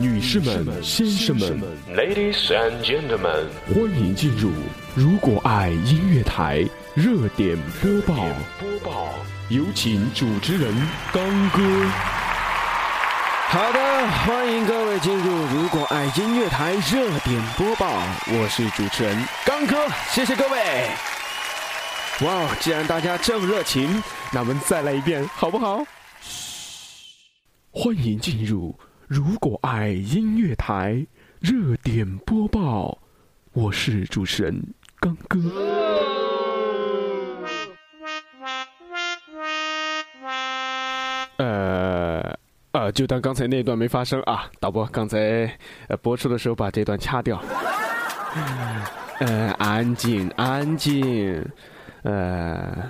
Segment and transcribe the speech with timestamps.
[0.00, 1.60] 女士们、先生们
[1.94, 4.48] ，Ladies and gentlemen，欢迎进入
[4.94, 6.60] 《如果爱音乐台》
[6.94, 8.14] 热点播报。
[8.58, 9.12] 播报，
[9.50, 10.74] 有请主持人
[11.12, 11.60] 刚哥。
[13.50, 20.88] 好的，欢迎各位进入《如果爱音乐台》热点播报，我是主持人刚哥，谢谢各位。
[22.26, 25.84] 哇，既然大家这么热情，那我们再来一遍好不好？
[27.70, 28.70] 欢迎进入
[29.10, 30.94] 《如果爱音乐台》
[31.40, 32.96] 热点播报，
[33.52, 34.62] 我是主持人
[35.00, 35.40] 刚哥。
[41.38, 42.38] 呃，
[42.70, 45.18] 呃，就当刚才那段没发生啊，导播刚才
[45.88, 47.42] 呃播出的时候把这段掐掉。
[49.18, 51.44] 呃，安静，安静。
[52.02, 52.88] 呃，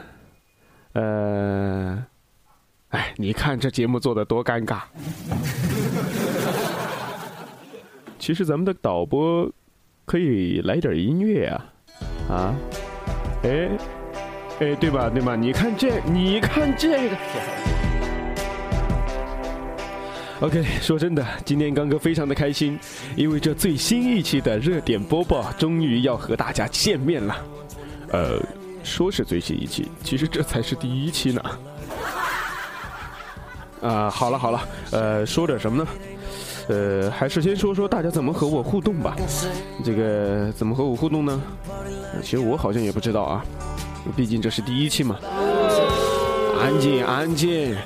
[0.93, 2.05] 呃，
[2.91, 4.83] 哎，你看这节目做的多尴尬。
[8.21, 9.51] 其实咱们的导播
[10.05, 11.65] 可以来点音乐啊，
[12.29, 12.55] 啊，
[13.43, 13.71] 哎，
[14.61, 15.35] 哎，对吧，对吧？
[15.35, 17.17] 你看这，你看这个。
[20.41, 22.79] OK，说真的，今天刚哥非常的开心，
[23.17, 27.37] 因为这最新一期的热点播报终于要和大家见面了，
[28.13, 28.39] 呃。
[28.83, 31.43] 说是最新一期，其实这才是第一期呢。
[33.83, 35.91] 啊，好了好了，呃，说点什么呢？
[36.71, 39.17] 呃，还是先说说大家怎么和我互动吧。
[39.85, 41.43] 这个怎么和我互动呢？
[42.23, 43.45] 其实我好像也不知道啊，
[44.17, 45.19] 毕竟这是第一期嘛。
[46.61, 47.77] 安静安静。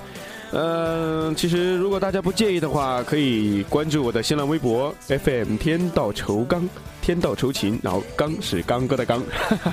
[0.53, 6.69] 嗯，其实如果大家不介意的话，可以关注我的新浪微博 FM 天道酬刚，
[7.01, 9.23] 天道酬勤，然后刚是刚哥的刚。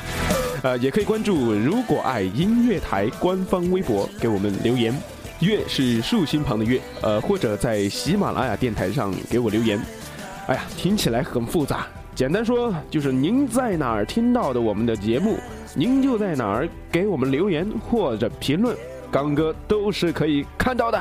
[0.63, 4.95] 呃，也可以关注“如果爱音乐台”官方微博，给我们留言。
[5.41, 9.79] 月是竖心旁的月，呃，或者在喜马拉雅电台上给我留言。
[10.47, 15.37] 哎呀，听起来很复杂，简单说就是您在哪儿听到的我们的节目，
[15.75, 18.75] 您就在哪儿给我们留言或者评论，
[19.11, 20.99] 刚哥都是可以看到的。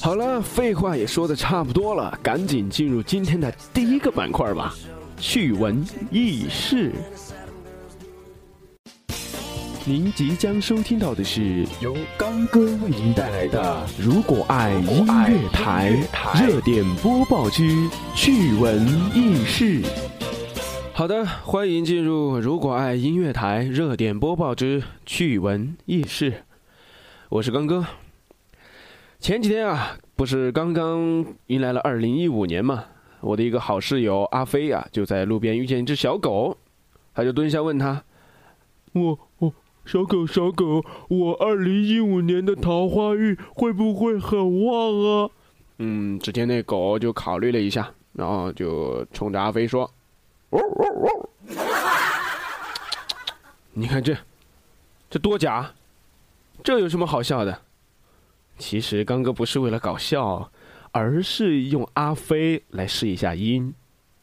[0.00, 4.74] 好了，废话也说的差不多了，赶紧进入今天的第一个板块吧。
[5.20, 6.92] 趣闻轶事，
[9.84, 15.92] 您即将收听到的是由刚哥为您带来的《如果爱音乐台》
[16.42, 17.86] 热点播报之
[18.16, 19.82] 趣闻轶事。
[20.94, 26.44] 好的，欢迎进入《如果爱音乐台》热点播报之趣闻轶事，
[27.28, 27.86] 我是刚哥。
[29.18, 32.86] 前几天啊，不是刚刚迎来了二零一五年嘛？
[33.20, 36.56] 我的一个好室友阿飞啊，就在路边遇见一只小狗，
[37.14, 38.02] 他就蹲下问他
[38.94, 39.52] ：“我我
[39.84, 45.30] 小狗小狗，我二零一五年的桃花运会不会很旺啊？”
[45.78, 49.90] 嗯，只见那狗就考虑了一下，然后就冲着阿飞说
[53.72, 54.16] ：“你看这，
[55.08, 55.72] 这多假，
[56.62, 57.62] 这有什么好笑的？”
[58.58, 60.52] 其实刚哥不是为了搞笑，
[60.92, 63.74] 而是用阿飞来试一下音。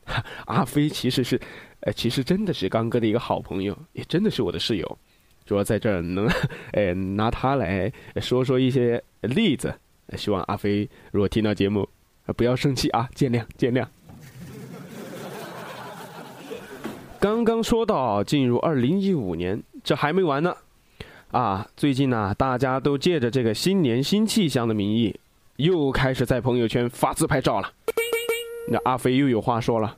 [0.47, 1.39] 阿飞其实是，
[1.81, 4.97] 呃，其实真的是刚哥的一个好朋友，也真的是我的室友。
[5.45, 6.28] 主要在这儿能，
[6.73, 7.91] 哎，拿他来
[8.22, 9.73] 说说一些例子。
[10.16, 11.88] 希望阿飞如果听到节目，
[12.35, 13.85] 不要生气啊，见谅见谅。
[17.19, 20.55] 刚刚说到进入二零一五年，这还没完呢。
[21.31, 25.19] 啊，最近呢，大家都借着这个新年新气象的名义，
[25.57, 27.72] 又开始在朋友圈发自拍照了。
[28.69, 29.97] 那阿飞又有话说了：“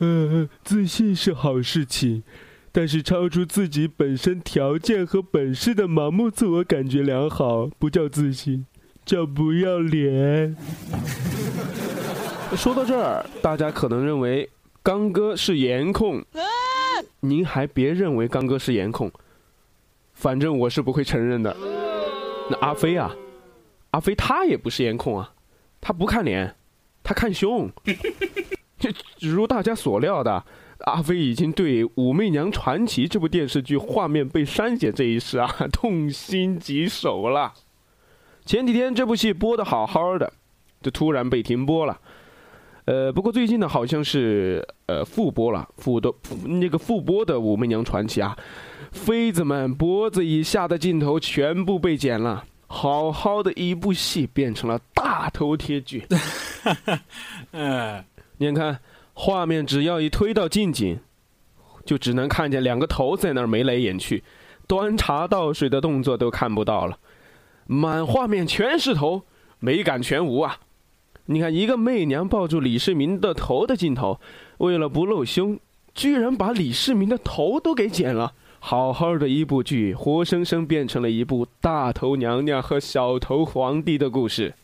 [0.00, 2.22] 嗯，自信是好事情，
[2.72, 8.66] 但是超出自己本身条件和本事的盲目自我感觉良好，不叫自信，
[9.04, 10.56] 叫不要脸。
[12.56, 14.50] ”说到这儿，大家可能认为
[14.82, 16.24] 刚哥是颜控，
[17.20, 19.10] 您还别认为刚哥是颜控。
[20.12, 21.56] 反正我是不会承认的。
[22.50, 23.14] 那阿飞啊，
[23.90, 25.32] 阿飞他也不是颜控啊，
[25.80, 26.54] 他不看脸，
[27.02, 27.70] 他看胸。
[28.78, 28.90] 就
[29.20, 30.44] 如大家所料的，
[30.86, 37.52] 阿飞已经对《武媚娘传奇》这部电视剧画面被删减这一事啊， 痛心疾首了。
[38.46, 40.32] 前几天这部戏播的好好的，
[40.80, 42.00] 就突然被停播了。
[42.86, 46.10] 呃，不过最近呢，好像是呃复播了，复的
[46.46, 48.36] 那个复播的《武媚娘传奇》啊。
[48.92, 56.06] 妃子们脖子以下的镜头全部被剪了，好好的一部戏变成了大头贴剧。
[57.50, 58.04] 嗯，
[58.38, 58.78] 你看，
[59.12, 61.00] 画面只要一推到近景，
[61.84, 64.22] 就只能看见两个头在那儿眉来眼去，
[64.68, 66.96] 端茶倒水的动作都看不到了，
[67.66, 69.24] 满画面全是头，
[69.58, 70.60] 美感全无啊！
[71.26, 74.20] 你看，一个媚娘抱住李世民的头的镜头，
[74.58, 75.58] 为了不露胸，
[75.92, 78.32] 居然把李世民的头都给剪了。
[78.62, 84.54] 好好的一部剧，活生生变成了一部大头娘娘和小头皇帝的故事。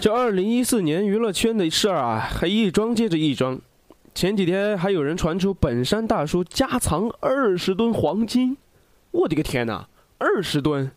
[0.00, 3.58] 这二零一四年娱乐圈的事儿啊，还一桩接着一桩。
[4.14, 8.56] 前几天还有人传出本山大叔家藏二十吨黄金，
[9.12, 9.88] 我的个天哪，
[10.18, 10.90] 二十吨！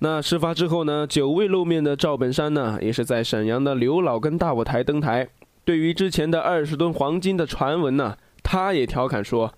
[0.00, 5.28] 那事发之后呢，久未露面的赵本山呢，也是在沈阳的刘老根大舞台登台。
[5.64, 8.16] 对于之前的二十吨黄金的传闻呢，
[8.52, 9.54] 他也调侃说：“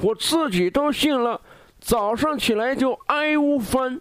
[0.00, 1.42] 我自己都信了，
[1.78, 4.00] 早上起来就挨屋翻。”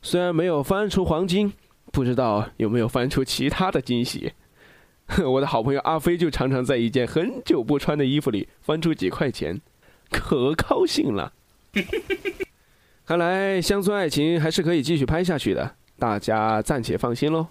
[0.00, 1.52] 虽然没有翻出黄金。
[1.92, 4.32] 不知道有没有翻出其他的惊喜？
[5.26, 9.60] 我的好朋友阿飞就常常在一件很久不穿的衣服里翻出几块钱，
[10.12, 11.32] 可高兴了。
[13.04, 17.48] 看来乡村爱情还是可以继续拍下去的，大家暂且放心喽。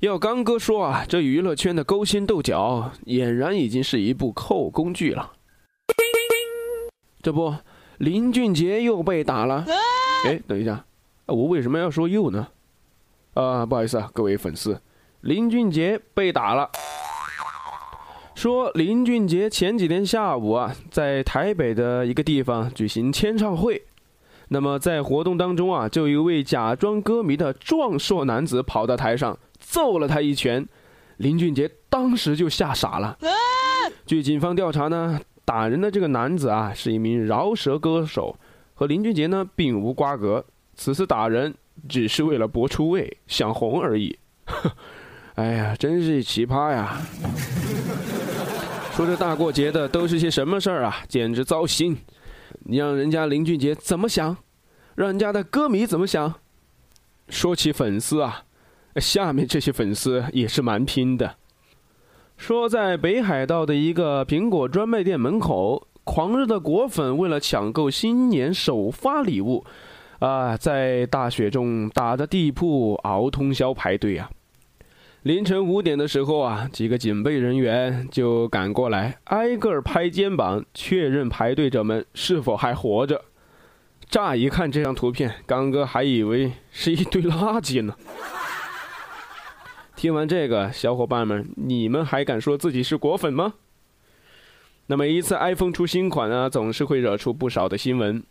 [0.00, 5.32] 要刚哥说啊，这娱乐圈的勾心斗角俨然已经是一部扣工具了。
[7.22, 7.54] 这不。
[7.98, 9.62] 林俊杰又被打了，
[10.24, 10.82] 哎，等一下，
[11.26, 12.48] 我为什么要说又呢？
[13.34, 14.80] 啊，不好意思啊，各位粉丝，
[15.20, 16.70] 林俊杰被打了。
[18.34, 23.82] 说林俊杰前几天下午啊，在台北的一个地方举行签唱会，
[24.48, 29.38] 那么在活动当中啊，就一位假装歌迷的壮硕男子跑到台上
[29.70, 30.66] 揍了他一拳，
[31.18, 33.16] 林俊杰当时就吓傻了。
[34.04, 35.20] 据警方调查呢。
[35.42, 38.36] 打人的这个男子啊，是一名饶舌歌手，
[38.72, 40.44] 和林俊杰呢并无瓜葛。
[40.76, 41.52] 此次打人
[41.88, 44.16] 只是为了博出位、想红而已。
[45.34, 47.00] 哎呀，真是奇葩呀！
[48.92, 50.98] 说这大过节的都是些什么事儿啊？
[51.08, 51.98] 简直糟心！
[52.60, 54.36] 你让人家林俊杰怎么想？
[54.94, 56.32] 让人家的歌迷怎么想？
[57.28, 58.44] 说起粉丝啊，
[58.96, 61.36] 下面这些粉丝也是蛮拼的。
[62.36, 69.64] 说，在北海道的一个苹果专卖店门口，狂热的果粉为了抢购新年首发礼物，
[70.20, 74.30] 啊，在大雪中打着地铺熬通宵排队啊。
[75.22, 83.22] 凌晨五点的时候啊，几个警备人员就赶过来，挨个拍肩膀，确认排队者们是否还活着。
[84.08, 87.94] 乍一看这张图片，刚哥还以为是一堆垃圾呢。
[90.00, 93.52] 听完这个，小伙伴们，你们还敢说自己是果粉吗？
[94.86, 98.22] 那么一次 iPhone 出新款呢，总是会惹出不少的新闻，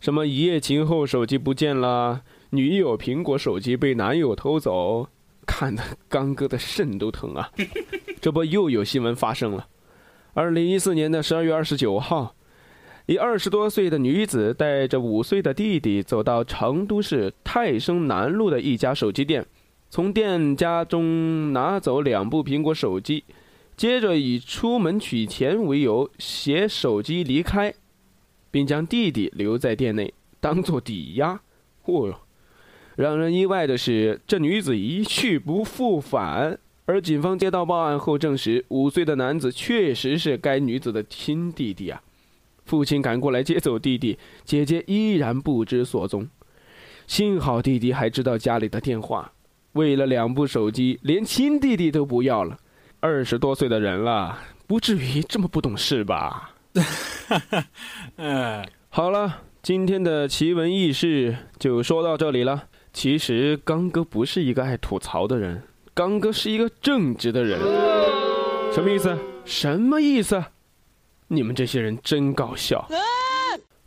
[0.00, 5.08] 什么一夜情后手机不见了，女友苹果手机被男友偷走，
[5.46, 7.52] 看得刚哥的肾都疼啊！
[8.20, 9.68] 这不又有新闻发生了。
[10.34, 12.34] 二零一四年的十二月二十九号，
[13.06, 19.46] 一二十多岁的女子带着五岁的弟弟走到成都市泰升南路的一家手机店。
[19.88, 23.24] 从店家中拿走两部苹果手机，
[23.76, 27.72] 接着以出门取钱为由携手机离开，
[28.50, 31.40] 并将弟弟留在店内当做抵押。
[31.84, 32.20] 嚯哟！
[32.96, 36.58] 让人意外的是，这女子一去不复返。
[36.86, 42.02] 而警方接到报案后证实，五岁的男子确实是该女子的亲弟弟啊！
[42.64, 46.28] 父亲赶过来接走弟弟，姐姐依然不知所踪。
[47.06, 49.32] 幸好弟弟还知道家里的电话。
[49.76, 52.56] 为了两部手机，连亲弟弟都不要了。
[53.00, 56.54] 二十多岁的人了，不至于这么不懂事吧？
[58.16, 62.64] 嗯，好了，今天的奇闻异事就说到这里了。
[62.92, 67.60] 其实刚哥不是一个爱吐槽的人，刚哥是一个正直的人。
[68.72, 69.16] 什么意思？
[69.44, 70.42] 什么意思？
[71.28, 72.88] 你们这些人真搞笑。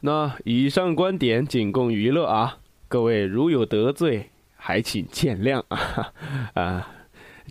[0.02, 4.30] 那以上观点仅供娱乐啊，各位如有得罪。
[4.62, 6.12] 还请见谅啊
[6.54, 6.88] 啊！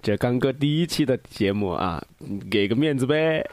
[0.02, 2.00] 这刚哥第一期的节目啊，
[2.50, 3.44] 给个面子呗。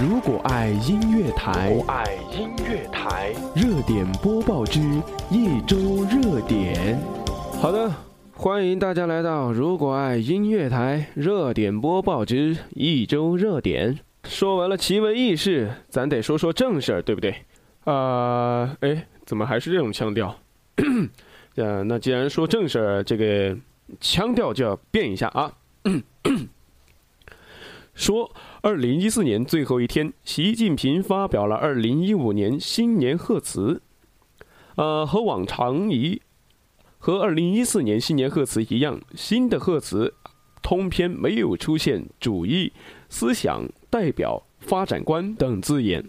[0.00, 4.80] 如果爱音乐台，爱音乐台，热点播报之
[5.30, 6.98] 一周热点。
[7.60, 7.92] 好的，
[8.32, 13.98] 欢迎大家来到如果爱音乐台热点播报之一周热点。
[14.24, 17.44] 说完了奇闻异事，咱得说说正事儿，对不对？
[17.84, 19.06] 啊，哎。
[19.26, 20.38] 怎么还是这种腔调？
[21.56, 23.56] 呃，那既然说正事儿，这个
[23.98, 25.50] 腔调就要变一下啊。
[27.96, 33.80] 说，二零一四年最后一天，习近平发表了二零一五年新年贺词。
[34.74, 36.20] 呃，和往常一，
[36.98, 40.12] 和二零一四年新年贺词一样，新的贺词
[40.62, 42.74] 通篇没有出现主义、
[43.08, 46.04] 思想、代表、发展观等字眼，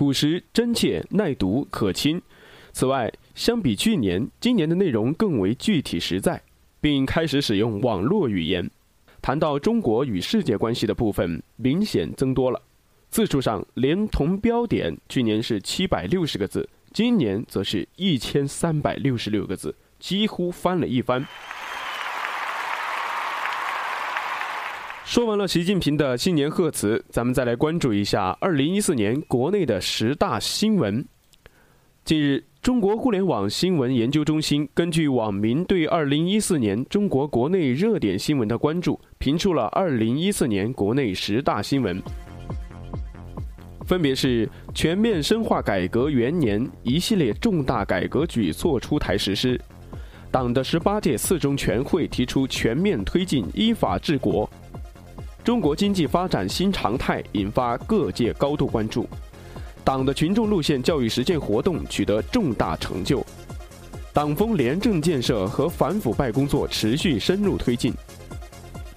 [0.00, 2.22] 朴实、真切、耐读、可亲。
[2.72, 6.40] 此外，相比去年，今年的内容更为具体实在，
[6.80, 8.70] 并开始使用网络语言。
[9.20, 12.62] 谈到中国与世界关系的部分，明显增多了。
[13.10, 21.26] 字数上，连同标点，去年是七百六十个字，今年则是一千三百六十六个字，几乎翻了一番。
[25.10, 31.04] 说完了习近平的新年贺词，咱们再来关注一下二零一四年国内的十大新闻。
[32.04, 42.00] 近日，中国互联网新闻研究中心根据网民对二零一四年中国国内热点新闻的关注，评出了二零一四年国内十大新闻。
[43.84, 49.60] 分别是全面深化改革元年一系列重大改革举措出台实施，
[50.30, 54.48] 党的十八届四中全会提出全面推进依法治国，
[55.42, 59.08] 中国经济发展新常态引发各界高度关注，
[59.82, 63.24] 党的群众路线教育实践活动取得重大成就，
[64.12, 67.92] 党风廉政建设和反腐败工作持续深入推进。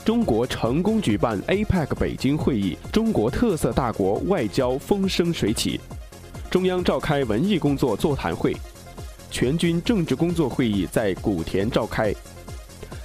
[0.03, 5.79] 中国成功举办 APEC 北京会议，中国特色大国外交风生水起。
[6.51, 8.53] 中央召开文艺工作座谈会，
[9.31, 12.13] 全军政治工作会议在古田召开。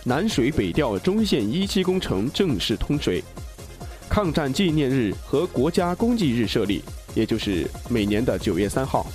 [0.08, 3.22] 南水北调中线一期工程正式通水。
[4.08, 6.80] 抗战纪念日和国家公祭日设立，
[7.14, 9.06] 也就是每年的九月三号。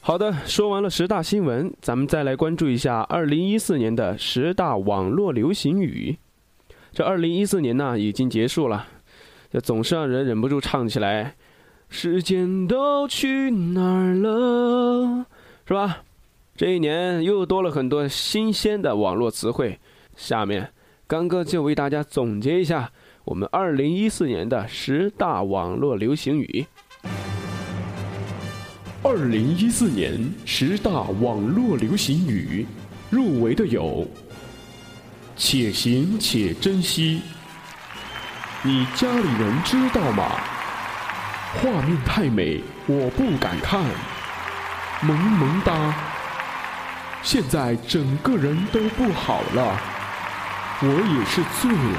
[0.00, 6.16] 好的，说完了十大新闻，咱们再来关注一下二零一四年的十大网络流行语。
[6.94, 8.86] 这二零一四年呢已经结束了，
[9.52, 11.34] 这总是让人忍不住唱起来。
[11.90, 15.26] 时间都去哪儿了，
[15.68, 15.98] 是吧？
[16.56, 19.78] 这一年又多了很多新鲜的网络词汇。
[20.16, 20.72] 下面，
[21.06, 22.90] 刚哥就为大家总结一下
[23.24, 26.66] 我们二零一四年的十大网络流行语。
[29.02, 32.66] 二零一四年十大网络流行语
[33.10, 34.06] 入围的有。
[35.34, 37.22] 且行且珍惜。
[38.62, 40.30] 你家里人知道吗？
[41.54, 43.82] 画面太美，我不敢看。
[45.00, 45.94] 萌萌哒。
[47.22, 49.80] 现在整个人都不好了，
[50.84, 51.98] 我也是醉了。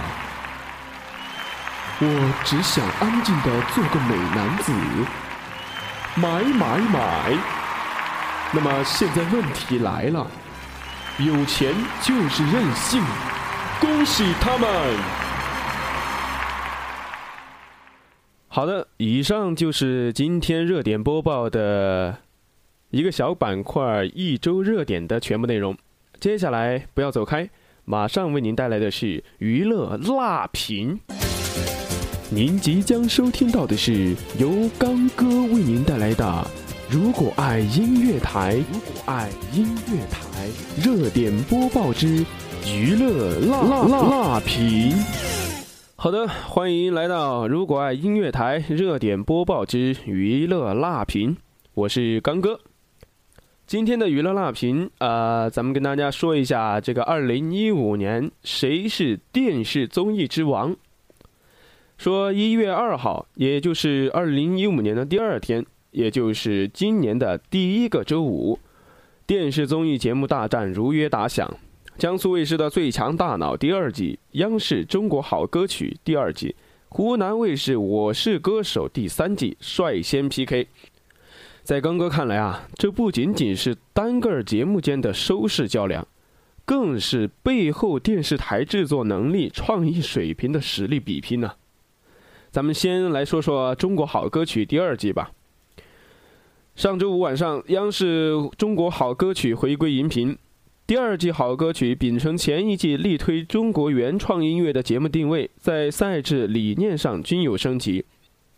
[1.99, 2.05] 我
[2.43, 4.71] 只想安静的做个美男子。
[6.15, 7.33] 买买买。
[8.51, 10.27] 那么现在问题来了。
[11.19, 13.01] 有钱就是任性，
[13.79, 14.67] 恭喜他们！
[18.47, 22.17] 好的，以上就是今天热点播报的
[22.89, 25.77] 一个小板块——一周热点的全部内容。
[26.19, 27.47] 接下来不要走开，
[27.85, 30.97] 马上为您带来的是娱乐辣评。
[32.29, 36.47] 您即将收听到的是由刚哥为您带来的。
[36.89, 40.47] 如果爱音乐台，如果爱音乐台，
[40.81, 42.25] 热点播报之
[42.65, 44.93] 娱乐辣辣辣评。
[45.95, 51.35] 好的，欢迎来到如果爱音乐台热点播报之娱乐辣评，
[51.73, 52.61] 我是刚哥。
[53.74, 60.75] 今天的娱乐辣评，呃，咱们跟大家说一下这个二零一五年谁是电视综艺之王。
[61.98, 65.65] 说一月二号，也就是二零一五年的第二天。
[65.89, 68.60] 也就是今年的第一个周五，
[69.25, 71.51] 电视综艺节目大战如约打响。
[71.98, 76.56] 江苏卫视的《最强大脑》第二季，央视《中国好歌曲》第二季，
[76.89, 80.68] 湖南卫视《我是歌手》第三季率先 PK。
[81.63, 86.05] 在刚哥看来啊，这不仅仅是单个节目间的收视较量，
[86.65, 91.53] 更是背后电视台制作能力、创意水平的实力比拼呢。
[92.51, 95.32] 咱们先来说说《中国好歌曲》第二季吧。
[96.75, 100.38] 上周五晚上，央视《中国好歌曲》回归荧屏。
[100.86, 108.03] 第二季好歌曲秉承前一季力推中国原创音乐的节目定位，在赛制理念上均有升级，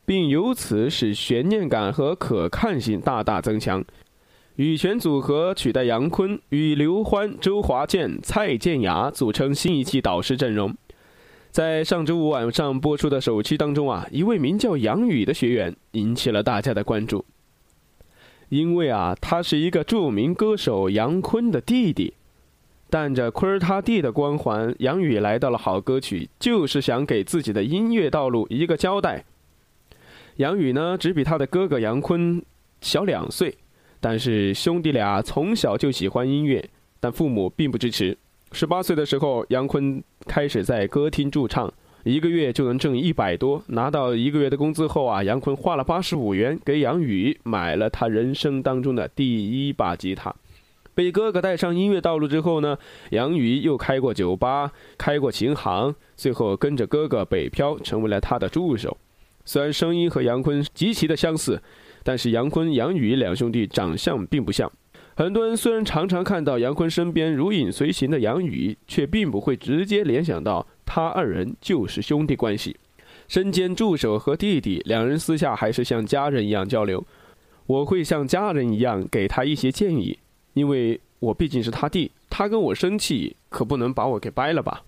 [0.06, 3.84] 并由此使悬念感和可看性大大增强。
[4.56, 10.74] 羽泉组合取代杨坤，与刘欢、周华健、蔡健雅组成新一季导师阵容。
[11.52, 17.26] 在上周五晚上播出的首期当中啊，一位名叫杨宇的学员引起了大家的关注。
[18.50, 22.14] 因为啊，他是一个著名歌手杨坤的弟弟，
[22.90, 29.26] 但着坤儿他弟的光环，杨宇来到了好歌曲，就是想给自己的音乐道路一个交代。
[30.38, 32.44] 杨宇呢，只比他的哥哥杨坤
[32.82, 33.56] 小两岁，
[34.02, 38.18] 但是兄弟俩从小就喜欢音乐，但父母并不支持。
[38.52, 41.74] 十八岁的时候，杨坤开始在歌厅驻唱，
[42.04, 43.64] 一个月就能挣一百多。
[43.68, 50.36] 拿到一个月的工资后啊，杨坤花了八十五元给杨宇买了他人生当中的第一把吉他。
[50.94, 52.78] 被哥哥带上音乐道路之后呢，
[53.12, 58.98] 杨宇又开过酒吧，开过琴行，最后跟着哥哥北漂，成为了他的助手。
[59.46, 61.62] 虽然声音和杨坤极其的相似，
[62.04, 64.72] 但是杨坤、杨宇两兄弟长相并不像。
[65.16, 72.76] 很多人虽然常常看到杨坤身边如影随形的杨宇，却并不会直接联想到他二人就是兄弟关系。
[73.28, 77.06] 身兼助手和弟弟，两人私下还是像家人一样交流。
[77.66, 80.20] 我会像家人一样给他一些建议。
[80.54, 84.84] 因为我毕竟是他弟，他跟我生气，可不能把我给掰了吧？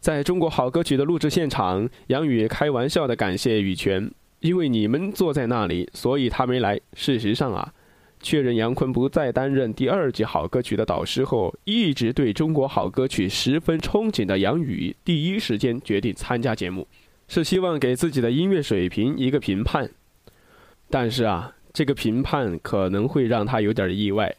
[0.00, 6.80] 在中国好歌曲的录制现场，杨宇开玩笑的感谢羽泉，因为你们坐在那里，所以他没来。
[6.94, 7.70] 事实上啊，
[8.18, 16.88] 确认杨坤不再担任第二季好歌曲的导师后，一直对中国好歌曲十分憧憬的杨宇，第一时间决定参加节目，
[17.28, 19.90] 是希望给自己的音乐水平一个评判。
[20.88, 24.34] 但是啊，这个评判可能会让他有点意外。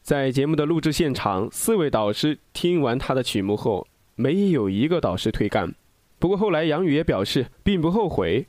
[0.00, 5.74] 在节目的录制现场，四位导师听完他的曲目后，没有一个导师推干。
[6.18, 8.46] 不过后来杨宇也表示，并不后悔。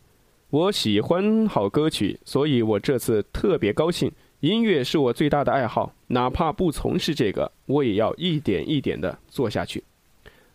[0.50, 4.12] 我喜欢好歌曲，所以我这次特别高兴。
[4.42, 9.84] 音乐是我最大的爱好，哪怕不从事这个，我也要一点一点的做下去。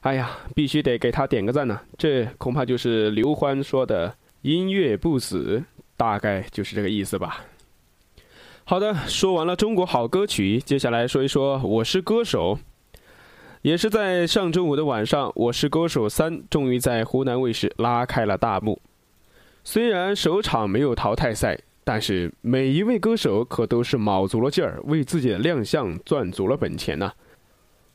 [0.01, 1.81] 哎呀，必须得给他点个赞呢！
[1.99, 5.63] 这恐怕就是刘欢说的“音乐不死”，
[5.97, 7.45] 大概就是这个意思吧。
[8.65, 12.57] 好的，说完了中国好歌曲，接下来说一说《我是歌手》。
[13.63, 18.81] 也是在上周五的晚上，《我是歌手三》终于在湖南卫视拉开了大幕。
[19.63, 27.13] 虽然首场没有淘汰赛，但是每一位歌手可都是卯足了劲儿，为自己的亮相赚足了本钱呐。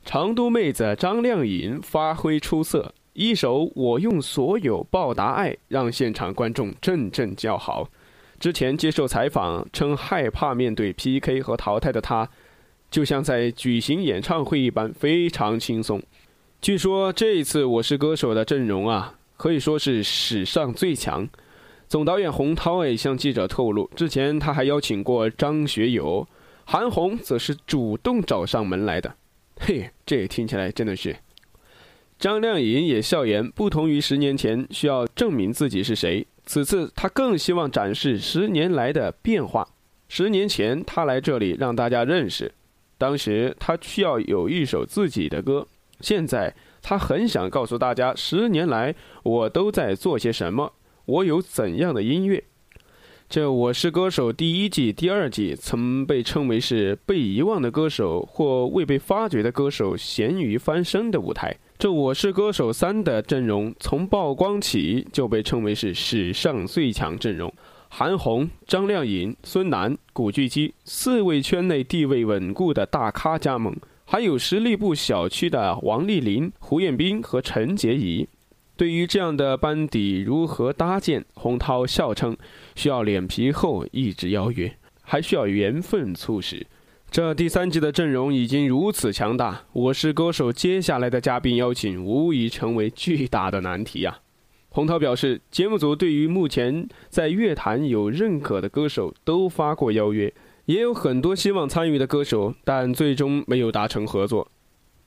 [0.05, 7.89] 成都妹子张靓颖发挥出色，一首《我用所有报答爱》让现场观众阵阵叫好。
[8.39, 12.29] 之前接受采访称害怕面对 PK 和淘汰的她，
[12.95, 16.01] 就像在举行演唱会一般非常轻松。
[16.61, 21.27] 据说这一次《我是歌手》的阵容啊，可以说是史上最强。
[21.89, 26.25] 总导演洪涛也向记者透露，之前他还邀请过张学友，
[26.63, 29.13] 韩红则是主动找上门来的。
[29.59, 31.17] 嘿，这听起来真的是。
[32.17, 36.25] 张靓颖也笑言，不同于十年前需要证明自己是谁。
[36.45, 39.67] 此次他更希望展示十年来的变化。
[40.07, 42.53] 十年前他来这里让大家认识，
[42.97, 45.67] 当时他需要有一首自己的歌。
[46.01, 50.73] 现在他很想告诉大家，十年来我都在做些什么，
[51.05, 52.43] 我有怎样的音乐。
[53.27, 61.57] 这《我是歌手》第一季、第二季曾被称为是被遗忘的歌手或未被发掘的歌手咸鱼翻身的舞台。
[61.79, 67.51] 这《我是歌手三》的阵容从曝光起就被称为是史上最强阵容，
[67.97, 78.27] 韩红、张靓颖、孙楠、古巨基四位圈内地位稳固的大咖加盟，还有实力不小区的王丽玲、胡彦斌和陈洁仪。
[78.75, 82.35] 对于这样的班底如何搭建，洪涛笑称
[82.75, 86.67] ：“需要脸皮厚，一直邀约，还需要缘分促使。”
[87.09, 94.19] 这第三季的阵容已经如此强大，我是歌手接下来的嘉宾邀请无疑成为巨大的难题啊！
[94.75, 100.33] 洪涛表示，节目组对于目前在乐坛有认可的歌手都发过邀约，
[100.65, 104.51] 也有很多希望参与的歌手，但最终没有达成合作。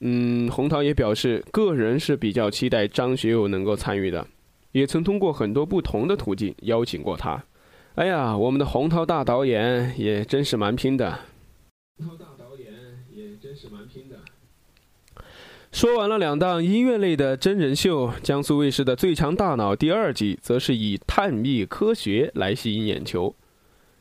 [0.01, 4.27] 嗯，洪涛也表示，个人是比较期待张学友能够参与的，
[4.73, 7.45] 也曾通过很多不同的途径邀请过他。
[7.97, 11.19] 哎呀，我们的洪涛大导演也真是蛮拼的。
[15.79, 23.33] 说完了两档音乐类的真人秀，江苏卫视的《最强大脑》第二季则是以探秘科学来吸引眼球，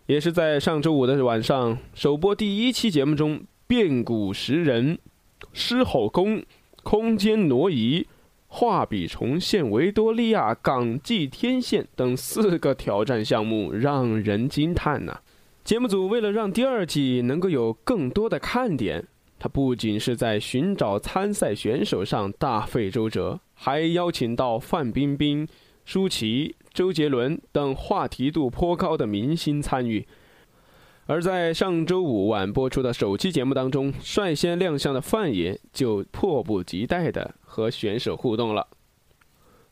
[0.08, 4.98] 也是在上周五的晚上首播第一期节目中，变古识人、
[5.54, 6.42] 狮吼功、
[6.82, 8.08] 空间挪移、
[8.48, 15.20] 画笔重现维多利亚港际天线等四个挑战项目，让人惊叹呐。
[15.64, 19.06] 节目组为了让第二季能够有更多的看点，
[19.40, 25.48] 他不仅是在寻找参赛选手上大费周折，还邀请到范冰冰、
[25.86, 30.08] 舒淇、周杰伦等话题度颇高的明星参与。
[31.06, 38.68] 而在上周五晚播出的首期节目当中，率先亮相的范爷就迫不及待地和选手互动了。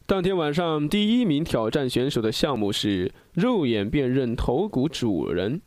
[0.05, 5.59] 当天晚上，第一名挑战选手的项目是肉眼辨认头骨主人。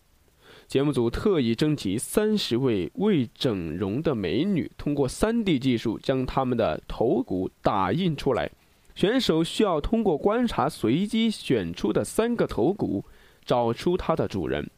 [0.68, 8.50] 节目组特意征集三十位未整容的美女，通过 3D 技术将她们的头骨打印出来。
[8.94, 13.02] 选手需要通过观察随机选出的三个头骨，
[13.46, 14.68] 找出它的主人。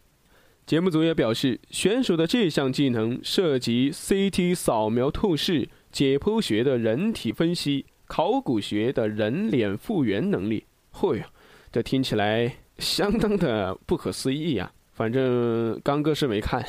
[0.64, 10.66] 节目组也表示，选手的这项技能涉及 CT 扫描透视、解剖学的人体分析、考古学的人脸复原能力。
[10.94, 11.24] 嚯哟，
[11.72, 14.70] 这听起来相当的不可思议呀！
[15.00, 16.62] 反正刚哥是没看，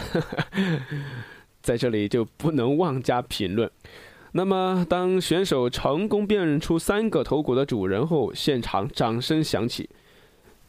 [1.62, 3.70] 在这里就不能妄加评论。
[4.32, 9.90] 那么，当选手成功辨认出三个头骨的主人后，现场掌声响起。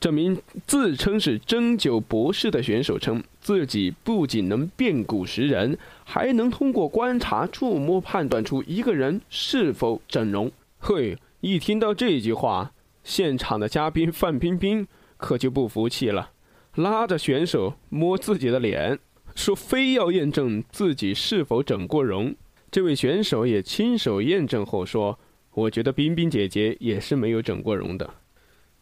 [0.01, 10.51] 这名自称是针灸博士的选手称，自己不仅能辨骨识人，还能通过观察、触摸判断出一个人是否整容。
[10.81, 12.73] 嘿，一听到这句话，
[13.05, 14.85] 现场的嘉宾范冰冰
[15.17, 16.32] 可就不服气了。
[16.77, 18.99] 拉着选手摸自己的脸，
[19.35, 22.35] 说非要验证自己是否整过容。
[22.71, 25.19] 这位选手也亲手验证后说
[25.53, 28.09] ：“我觉得冰冰姐姐也是没有整过容的。”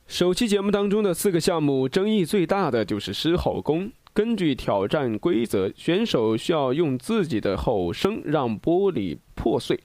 [0.07, 3.90] 首期节目当中的四个项目，争议最大的就是狮吼功。
[4.12, 9.79] 根据挑战规则，选手需要用自己的吼声让玻璃破碎。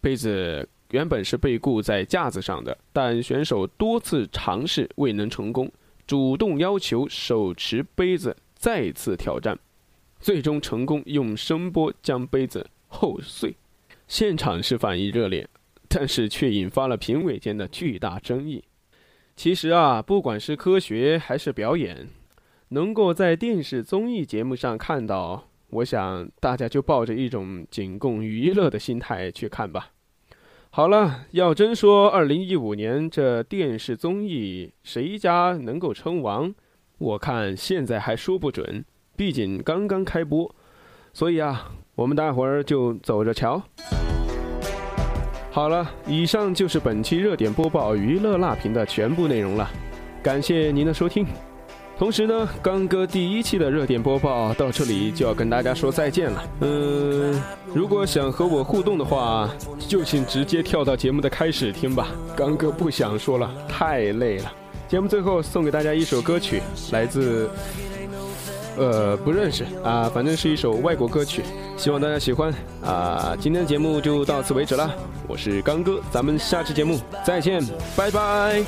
[0.00, 5.70] 杯子原本是被固在架子上的，但选手多次尝试未能成功。
[6.10, 9.56] 主动要求手持杯子再次挑战，
[10.18, 13.54] 最终成功用声波将杯子后碎。
[14.08, 15.48] 现场是反应热烈，
[15.88, 18.64] 但是却引发了评委间的巨大争议。
[19.36, 22.08] 其实啊，不管是科学还是表演，
[22.70, 29.92] 能够在电视综艺节目上看到，我想大家就抱着一种仅供娱乐的心态去看吧。
[30.72, 36.54] 好了，要真说二零一五年这电视综艺谁家能够称王，
[36.98, 38.84] 我看现在还说不准，
[39.16, 40.54] 毕竟刚刚开播。
[41.12, 43.60] 所以啊，我们待会儿就走着瞧。
[45.50, 49.68] 好了，以上就是本期热点播报娱乐辣评的全部内容了，
[50.22, 51.26] 感谢您的收听。
[52.00, 56.42] 同时呢，刚哥第一期的热点播报到这里就要跟大家说再见了。
[56.62, 57.38] 嗯，
[57.74, 59.50] 如果想和我互动的话，
[59.86, 62.08] 就请直接跳到节目的开始听吧。
[62.34, 64.50] 刚哥不想说了，太累了。
[64.88, 67.50] 节目最后送给大家一首歌曲，来自，
[68.78, 71.42] 呃，不认识啊，反正是一首外国歌曲，
[71.76, 72.50] 希望大家喜欢
[72.82, 73.36] 啊。
[73.38, 74.90] 今天的节目就到此为止了，
[75.28, 77.62] 我是刚哥，咱们下期节目再见，
[77.94, 78.64] 拜拜。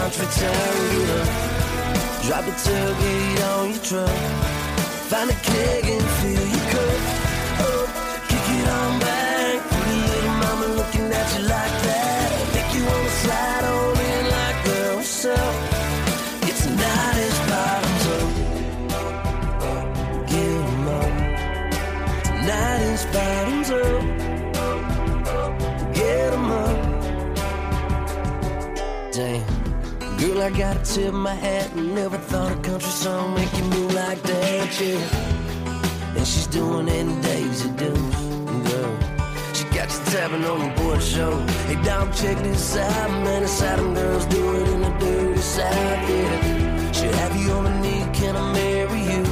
[0.00, 1.28] Get up,
[2.24, 4.08] drop the tailgate on your truck,
[5.10, 7.00] find a keg and fill your cup.
[7.60, 11.99] Up, kick it on back, pretty little mama looking at you like that.
[30.40, 31.76] Girl, I gotta tip my hat.
[31.76, 36.16] Never thought a country song make you move like that, yeah.
[36.16, 38.20] And she's doing it in Daisy Dukes,
[38.70, 38.96] girl.
[39.52, 41.36] She got you tapping on your board show.
[41.68, 43.42] Hey, dog, check this out, man.
[43.42, 46.92] It's how them girls do it in the dirty south, yeah.
[46.92, 49.24] Should have you on a knee, can I marry you?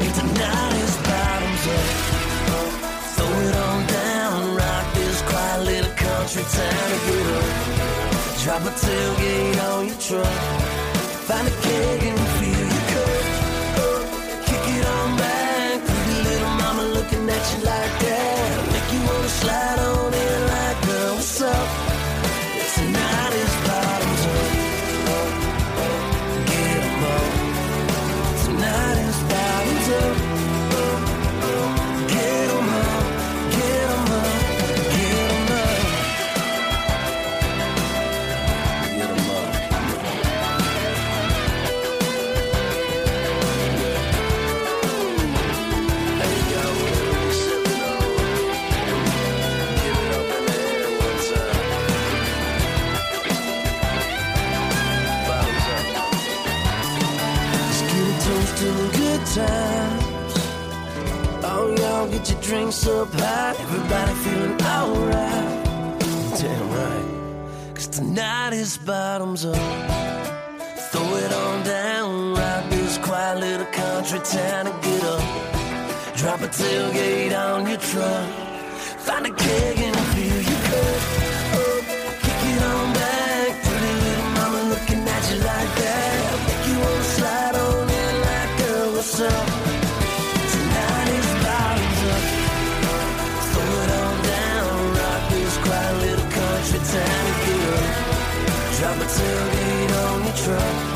[0.00, 1.86] Hey, tonight is bottoms up.
[3.14, 7.89] Throw it on down, rock this quiet little country town to.
[8.50, 10.26] Drop a tailgate on your truck.
[11.28, 12.19] Find a keg and
[69.30, 69.59] comes up.
[100.50, 100.89] treasure